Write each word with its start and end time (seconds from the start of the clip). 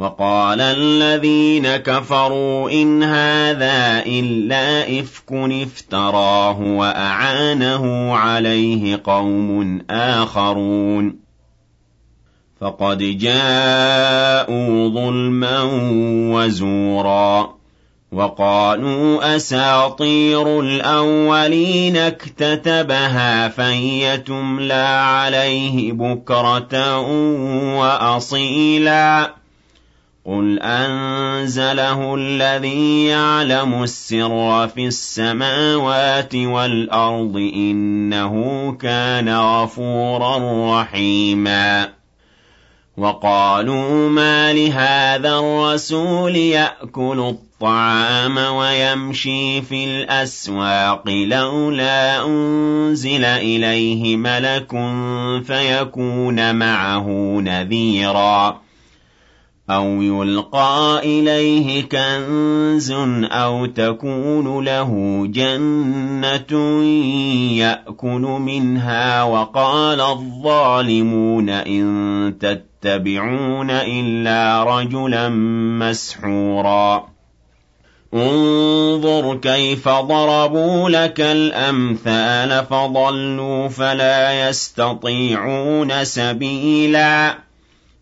وقال 0.00 0.60
الذين 0.60 1.76
كفروا 1.76 2.70
إن 2.70 3.02
هذا 3.02 4.02
إلا 4.06 5.00
إفك 5.00 5.32
افتراه 5.32 6.60
وأعانه 6.60 8.14
عليه 8.16 9.00
قوم 9.04 9.80
آخرون. 9.90 11.16
فقد 12.60 12.98
جاءوا 12.98 14.88
ظلما 14.88 15.62
وزورا. 16.34 17.54
وقالوا 18.12 19.36
أساطير 19.36 20.60
الأولين 20.60 21.96
اكتتبها 21.96 23.48
فهي 23.48 24.18
تملى 24.18 25.02
عليه 25.04 25.92
بكرة 25.92 27.00
وأصيلا. 27.78 29.39
قل 30.26 30.58
أنزله 30.62 32.14
الذي 32.14 33.04
يعلم 33.06 33.82
السر 33.82 34.68
في 34.68 34.86
السماوات 34.86 36.34
والأرض 36.34 37.36
إنه 37.36 38.72
كان 38.80 39.28
غفورا 39.28 40.38
رحيما 40.80 41.88
وقالوا 42.96 44.08
ما 44.08 44.52
لهذا 44.52 45.38
الرسول 45.38 46.36
يأكل 46.36 47.18
الطعام 47.28 48.38
ويمشي 48.38 49.62
في 49.62 49.84
الأسواق 49.84 51.08
لولا 51.08 52.26
أنزل 52.26 53.24
إليه 53.24 54.16
ملك 54.16 54.70
فيكون 55.46 56.54
معه 56.54 57.08
نذيرا 57.40 58.60
أو 59.70 60.02
يلقى 60.02 61.00
إليه 61.04 61.82
كنز 61.82 62.92
أو 63.24 63.66
تكون 63.66 64.64
له 64.64 65.22
جنة 65.26 66.82
يأكل 67.54 68.20
منها 68.20 69.22
وقال 69.22 70.00
الظالمون 70.00 71.48
إن 71.50 72.34
تتبعون 72.40 73.70
إلا 73.70 74.64
رجلا 74.64 75.28
مسحورا 75.78 77.08
انظر 78.14 79.36
كيف 79.36 79.88
ضربوا 79.88 80.90
لك 80.90 81.20
الأمثال 81.20 82.66
فضلوا 82.66 83.68
فلا 83.68 84.48
يستطيعون 84.48 86.04
سبيلا 86.04 87.49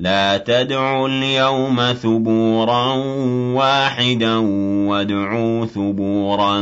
لا 0.00 0.36
تدعوا 0.38 1.08
اليوم 1.08 1.92
ثبورا 1.92 2.92
واحدا 3.54 4.36
وادعوا 4.88 5.66
ثبورا 5.66 6.60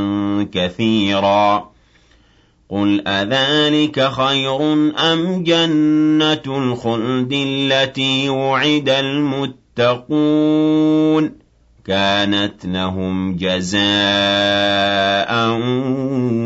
كثيرا. 0.53 1.71
قل 2.69 3.09
أذلك 3.09 4.11
خير 4.11 4.73
أم 5.13 5.43
جنة 5.43 6.43
الخلد 6.47 7.33
التي 7.33 8.29
وعد 8.29 8.89
المتقون؟ 9.79 11.33
كانت 11.87 12.67
لهم 12.67 13.37
جزاء 13.37 13.81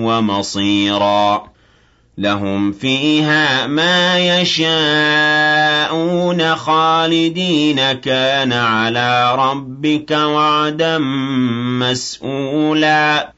ومصيرا. 0.04 1.51
لهم 2.22 2.72
فيها 2.72 3.66
ما 3.66 4.18
يشاءون 4.40 5.82
خالدين. 6.56 7.92
كان 7.92 8.52
على 8.52 9.34
ربك 9.38 10.10
وعدا 10.10 10.98
مسئولا 11.78 13.32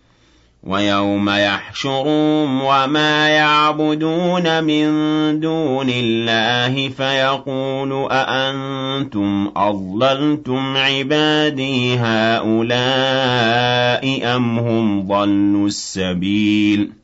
ويوم 0.63 1.31
يحشرهم 1.31 2.63
وما 2.63 3.29
يعبدون 3.29 4.65
من 4.65 4.87
دون 5.41 5.87
الله 5.91 6.89
فيقول 6.89 8.09
أأنتم 8.11 9.53
أضللتم 9.57 10.77
عبادي 10.77 11.97
هؤلاء 11.97 13.25
أم 14.37 14.59
هم 14.59 15.09
ضلوا 15.09 15.67
السبيل؟ 15.67 17.04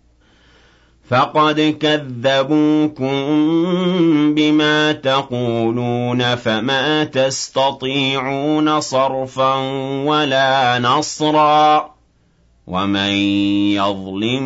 فقد 1.11 1.77
كذبوكم 1.81 3.15
بما 4.35 4.91
تقولون 4.91 6.35
فما 6.35 7.03
تستطيعون 7.03 8.79
صرفا 8.79 9.55
ولا 10.05 10.79
نصرا 10.79 11.91
ومن 12.67 13.11
يظلم 13.75 14.43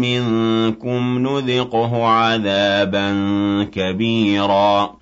منكم 0.00 1.18
نذقه 1.18 2.06
عذابا 2.06 3.08
كبيرا 3.72 4.96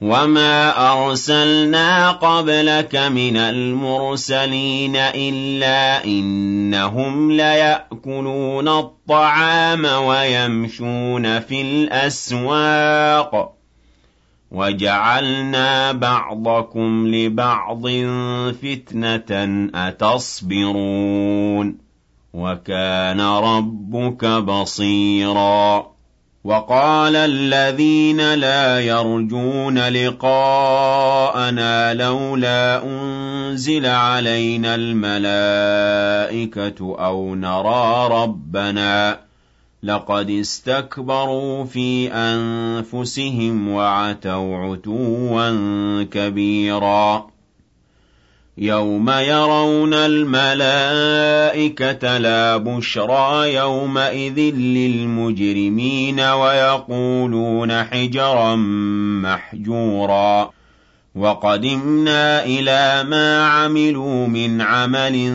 وَمَا 0.00 0.70
أَرْسَلْنَا 0.92 2.10
قَبْلَكَ 2.10 2.96
مِنَ 2.96 3.36
الْمُرْسَلِينَ 3.36 4.96
إِلَّا 4.96 6.04
إِنَّهُمْ 6.04 7.32
لَيَأْكُلُونَ 7.32 8.68
الطَّعَامَ 8.68 9.84
وَيَمْشُونَ 9.84 11.40
فِي 11.40 11.60
الْأَسْوَاقِ 11.60 13.52
وَجَعَلْنَا 14.50 15.92
بَعْضَكُمْ 15.92 17.06
لِبَعْضٍ 17.06 17.82
فِتْنَةً 18.62 19.68
أَتَصْبِرُونَ 19.74 21.78
وَكَانَ 22.34 23.20
رَبُّكَ 23.20 24.24
بَصِيرًا 24.24 25.90
وَقَالَ 26.44 27.16
الَّذِينَ 27.16 28.34
لَا 28.34 28.80
يَرْجُونَ 28.80 29.78
لِقَاءَنَا 29.88 30.34
لَوْلَا 31.94 32.82
أُنزِلَ 32.84 33.86
عَلَيْنَا 33.86 34.74
الْمَلَائِكَةُ 34.74 35.96
أَوْ 36.98 37.34
نَرَىٰ 37.34 38.08
رَبَّنَا 38.22 39.12
ۗ 39.14 39.18
لَقَدِ 39.82 40.30
اسْتَكْبَرُوا 40.30 41.64
فِي 41.64 42.12
أَنفُسِهِمْ 42.12 43.68
وَعَتَوْا 43.68 44.56
عُتُوًّا 44.56 45.50
كَبِيرًا 46.10 47.29
يَوْمَ 48.58 49.10
يَرَوْنَ 49.10 49.94
الْمَلَائِكَةَ 49.94 51.38
لَا 52.18 52.56
بُشْرَىٰ 52.56 53.54
يَوْمَئِذٍ 53.54 54.38
لِّلْمُجْرِمِينَ 54.56 56.20
وَيَقُولُونَ 56.20 57.84
حِجْرًا 57.84 58.56
مَّحْجُورًا 59.22 60.50
وَقَدِمْنَا 61.14 62.44
إِلَىٰ 62.44 63.04
مَا 63.08 63.46
عَمِلُوا 63.46 64.26
مِنْ 64.26 64.60
عَمَلٍ 64.60 65.32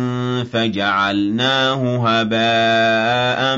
فَجَعَلْنَاهُ 0.54 1.82
هَبَاءً 2.08 3.58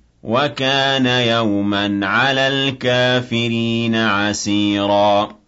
وَكَانَ 0.23 1.05
يَوْمًا 1.05 1.99
عَلَى 2.03 2.47
الْكَافِرِينَ 2.47 3.95
عَسِيرًا. 3.95 5.41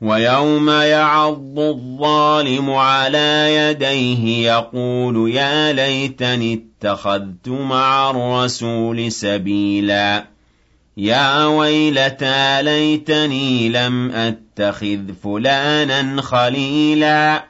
وَيَوْمَ 0.00 0.70
يَعَضُّ 0.70 1.58
الظَّالِمُ 1.58 2.70
عَلَىٰ 2.70 3.56
يَدَيْهِ 3.56 4.52
يَقُولُ 4.52 5.30
يَا 5.30 5.72
لَيْتَنِي 5.72 6.62
اتَّخَذْتُ 6.82 7.48
مَعَ 7.48 8.10
الرَّسُولِ 8.10 9.12
سَبِيلًا. 9.12 10.24
يَا 10.96 11.46
وَيْلَتَىٰ 11.46 12.62
لَيْتَنِي 12.62 13.68
لَمْ 13.68 14.10
أَتَّخِذْ 14.10 15.00
فُلَانًا 15.24 16.22
خَلِيلًا. 16.22 17.49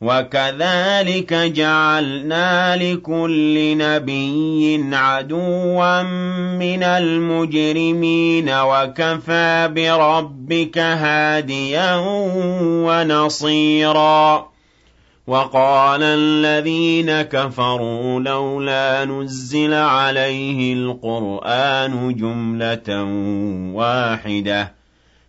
وَكَذَٰلِكَ 0.00 1.32
جَعَلْنَا 1.34 2.76
لِكُلِّ 2.76 3.76
نَبِيٍّ 3.78 4.80
عَدُوًّا 4.96 6.02
مِّنَ 6.58 6.82
الْمُجْرِمِينَ 6.82 8.46
ۖ 8.48 8.52
وَكَفَىٰ 8.52 9.68
بِرَبِّكَ 9.68 10.78
هَادِيًا 10.78 11.94
وَنَصِيرًا. 12.86 14.46
وَقَالَ 15.26 16.02
الَّذِينَ 16.02 17.22
كَفَرُوا 17.22 18.20
لَوْلَا 18.20 19.04
نُزِّلَ 19.04 19.74
عَلَيْهِ 19.74 20.74
الْقُرْآنُ 20.74 22.14
جُمْلَةً 22.16 23.04
وَاحِدَةً. 23.74 24.85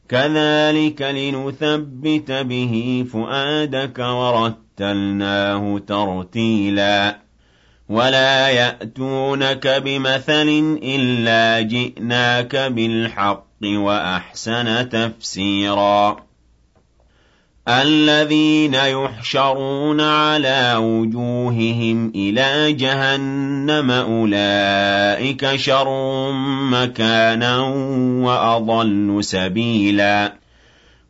كَذَٰلِكَ 0.10 1.02
لِنُثَبِّتَ 1.02 2.32
بِهِ 2.32 3.06
فُؤَادَكَ 3.12 4.00
وَرَتَّلْنَاهُ 4.00 5.80
تَرْتِيلًا. 5.80 7.20
وَلَا 7.90 8.50
يَأْتُونَكَ 8.50 9.68
بِمَثَلٍ 9.68 10.80
إِلَّا 10.84 11.62
جِئْنَاكَ 11.62 12.56
بِالْحَقِّ 12.56 13.48
وَأَحْسَنَ 13.64 14.90
تَفْسِيرًا. 14.90 16.27
الَّذِينَ 17.70 18.74
يُحْشَرُونَ 18.74 20.02
عَلَىٰ 20.02 20.76
وُجُوهِهِمْ 20.78 22.12
إِلَىٰ 22.16 22.74
جَهَنَّمَ 22.74 23.92
أُولَٰئِكَ 23.92 25.56
شَرٌّ 25.56 25.88
مَّكَانًا 26.72 27.60
وَأَضَلُّ 28.26 29.18
سَبِيلًا. 29.22 30.34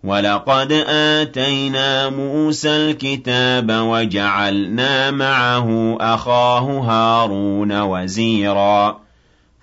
وَلَقَدْ 0.04 0.72
آتَيْنَا 0.90 2.10
مُوسَى 2.10 2.70
الْكِتَابَ 2.70 3.72
وَجَعَلْنَا 3.72 5.12
مَعَهُ 5.12 5.98
أَخَاهُ 6.00 6.80
هَارُونَ 6.80 7.82
وَزِيرًا. 7.82 9.07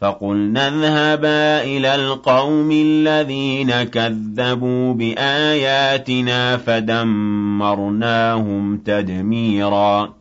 فَقُلْنَا 0.01 0.69
اذْهَبَا 0.69 1.63
إِلَى 1.63 1.95
الْقَوْمِ 1.95 2.71
الَّذِينَ 2.73 3.83
كَذَّبُوا 3.83 4.95
بِآيَاتِنَا 4.95 6.57
فَدَمَّرْنَاهُمْ 6.57 8.77
تَدْمِيرًا. 8.77 10.15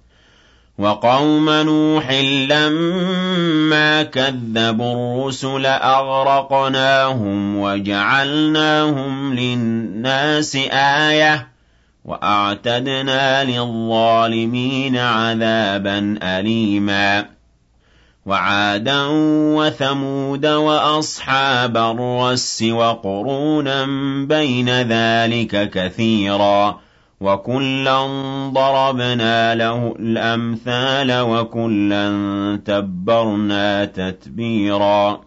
وَقَوْمَ 0.78 1.50
نُوحٍ 1.50 2.12
لَّمَّا 2.50 4.04
كَذَّبُوا 4.04 5.24
الرُّسُلَ 5.24 5.66
أَغْرَقْنَاهُمْ 5.66 7.58
وَجَعَلْنَاهُمْ 7.58 9.34
لِلنَّاسِ 9.34 10.56
آيَةً 10.72 11.48
وَأَعْتَدْنَا 12.06 13.44
لِلظَّالِمِينَ 13.44 14.98
عَذَابًا 14.98 16.20
أَلِيمًا. 16.24 17.43
وَعَادًا 18.26 19.06
وَثَمُودَ 19.58 20.46
وَأَصْحَابَ 20.46 21.78
الرَّسِّ 21.78 22.64
وَقُرُونًا 22.64 23.86
بَيْنَ 24.26 24.82
ذَٰلِكَ 24.82 25.70
كَثِيرًا 25.70 26.80
وَكُلًّا 27.22 28.00
ضَرَبْنَا 28.54 29.56
لَهُ 29.56 29.96
الْأَمْثَالَ 30.00 31.22
وَكُلًّا 31.22 32.10
تَبَّرْنَا 32.66 33.86
تَتْبِيرًا 33.86 35.22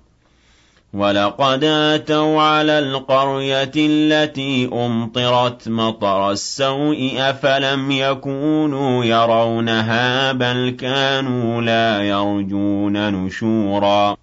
وَلَقَدْ 0.94 1.64
أَتَوْا 1.64 2.42
عَلَى 2.42 2.78
الْقَرْيَةِ 2.78 3.72
الَّتِي 3.76 4.68
أُمْطِرَتْ 4.72 5.68
مَطَرَ 5.68 6.30
السَّوْءِ 6.30 7.12
ۚ 7.14 7.20
أَفَلَمْ 7.20 7.90
يَكُونُوا 7.90 9.04
يَرَوْنَهَا 9.04 10.32
بَلْ 10.32 10.76
كَانُوا 10.80 11.62
لَا 11.62 12.02
يَرْجُونَ 12.02 13.12
نُشُورًا 13.12 14.16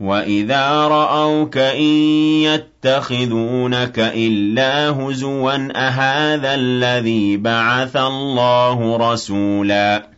وَإِذَا 0.00 0.88
رَأَوْكَ 0.88 1.58
إِن 1.58 1.94
يَتَّخِذُونَكَ 2.42 3.98
إِلَّا 3.98 4.90
هُزُوًا 4.90 5.68
أَهَٰذَا 5.76 6.54
الَّذِي 6.54 7.36
بَعَثَ 7.36 7.96
اللَّهُ 7.96 8.96
رَسُولًا 9.12 10.17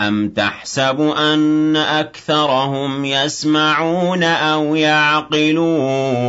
أم 0.00 0.28
تحسب 0.28 1.00
أن 1.00 1.76
أكثرهم 1.76 3.04
يسمعون 3.04 4.22
أو 4.22 4.74
يعقلون 4.74 6.20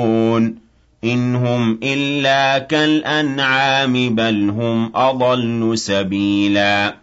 إن 1.04 1.36
هم 1.36 1.80
إلا 1.84 2.60
كالأنعام 2.60 4.16
بل 4.16 4.50
هم 4.50 4.92
أضل 4.96 5.72
سبيلا 5.78 6.96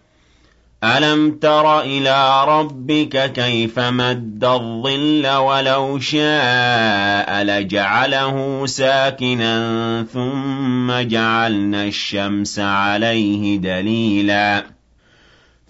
ألم 0.85 1.31
تر 1.31 1.81
إلى 1.81 2.45
ربك 2.49 3.33
كيف 3.33 3.79
مد 3.79 4.45
الظل 4.45 5.29
ولو 5.29 5.99
شاء 5.99 7.43
لجعله 7.43 8.67
ساكنا 8.67 10.07
ثم 10.13 10.93
جعلنا 11.01 11.85
الشمس 11.85 12.59
عليه 12.59 13.57
دليلا 13.57 14.78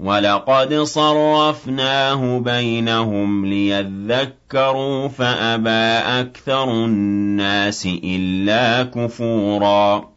ولقد 0.00 0.74
صرفناه 0.74 2.38
بينهم 2.38 3.46
ليذكروا 3.46 5.08
فأبى 5.08 6.20
أكثر 6.20 6.64
الناس 6.64 7.88
إلا 8.04 8.82
كفورا 8.82 10.10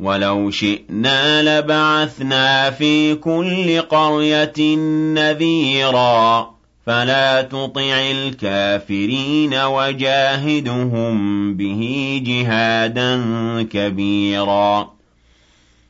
وَلَوْ 0.00 0.50
شِئْنَا 0.50 1.42
لَبَعَثْنَا 1.42 2.70
فِي 2.70 3.14
كُلِّ 3.14 3.80
قَرْيَةٍ 3.80 4.76
نَّذِيرًا 5.14 6.50
فَلَا 6.86 7.42
تُطِعِ 7.42 8.00
الْكَافِرِينَ 8.10 9.54
وَجَاهِدْهُم 9.54 11.14
بِهِ 11.54 12.22
جِهَادًا 12.26 13.16
كَبِيرًا 13.72 14.99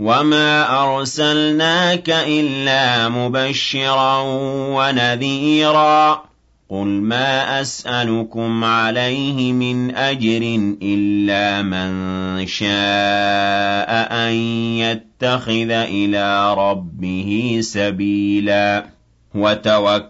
وَمَا 0.00 0.82
أَرْسَلْنَاكَ 0.82 2.10
إِلَّا 2.10 3.08
مُبَشِّرًا 3.08 4.20
وَنَذِيرًا 4.72 6.22
قُلْ 6.70 6.86
مَا 6.86 7.60
أَسْأَلُكُمْ 7.60 8.64
عَلَيْهِ 8.64 9.52
مِنْ 9.52 9.96
أَجْرٍ 9.96 10.42
إِلَّا 10.82 11.62
مَن 11.62 11.90
شَاءَ 12.46 13.90
أَن 14.12 14.32
يَتَّخِذَ 14.80 15.70
إِلَىٰ 15.70 16.54
رَبِّهِ 16.54 17.58
سَبِيلًا 17.60 18.86
وَتَوَكَّلْ 19.34 20.09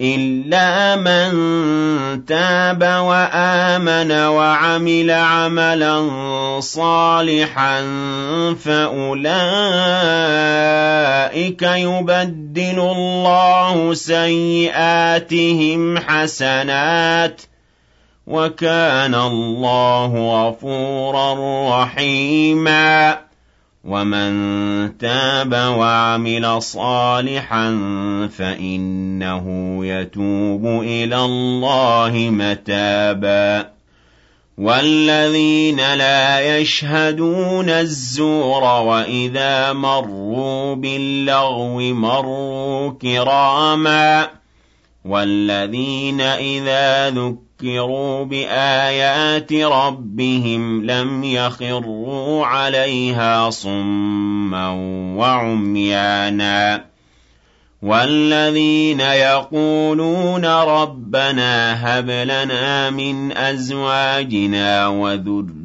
إِلَّا 0.00 0.96
مَن 0.96 1.30
تَابَ 2.26 2.82
وَآمَنَ 2.82 4.12
وَعَمِلَ 4.12 5.10
عَمَلًا 5.10 5.96
صَالِحًا 6.60 7.80
فَأُولَٰئِكَ 8.64 9.32
يُبَدِّلُ 11.62 12.78
اللَّهُ 12.80 13.94
سَيِّئَاتِهِمْ 13.94 15.18
حَسَنَاتٍ 15.98 17.40
ۗ 17.40 17.44
وَكَانَ 18.26 19.14
اللَّهُ 19.14 20.12
غَفُورًا 20.48 21.34
رَّحِيمًا 21.82 23.25
وَمَن 23.86 24.98
تَابَ 24.98 25.52
وَعَمِلَ 25.52 26.62
صَالِحًا 26.62 27.68
فَإِنَّهُ 28.38 29.44
يَتُوبُ 29.86 30.66
إِلَى 30.66 31.16
اللَّهِ 31.24 32.12
مَتَابًا 32.30 33.70
وَالَّذِينَ 34.58 35.76
لَا 35.94 36.56
يَشْهَدُونَ 36.58 37.68
الزُّورَ 37.70 38.62
وَإِذَا 38.64 39.72
مَرُّوا 39.72 40.74
بِاللَّغْوِ 40.74 41.78
مَرُّوا 41.94 42.90
كِرَامًا 43.02 44.28
وَالَّذِينَ 45.04 46.20
إِذَا 46.20 47.10
ذُكِّرُوا 47.10 47.45
بِآيَاتِ 48.24 49.52
رَبِّهِمْ 49.52 50.84
لَمْ 50.90 51.24
يَخِرُّوا 51.24 52.46
عَلَيْهَا 52.46 53.50
صُمًّا 53.50 54.68
وَعُمْيَانًا 55.16 56.84
وَالَّذِينَ 57.82 59.00
يَقُولُونَ 59.00 60.44
رَبَّنَا 60.44 61.74
هَبْ 61.98 62.10
لَنَا 62.10 62.90
مِنْ 62.90 63.36
أَزْوَاجِنَا 63.36 64.88
وَذُرِّيَّاتِنَا 64.88 65.62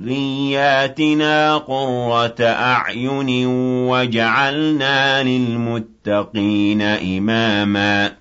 قُرَّةَ 1.58 2.42
أَعْيُنٍ 2.46 3.46
وَاجْعَلْنَا 3.88 5.24
لِلْمُتَّقِينَ 5.24 6.82
إِمَامًا 6.82 8.21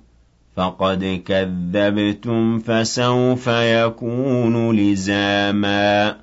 فَقَدْ 0.55 1.21
كَذَّبْتُمْ 1.25 2.59
فَسَوْفَ 2.59 3.47
يَكُونُ 3.47 4.75
لِزَامًا 4.75 6.17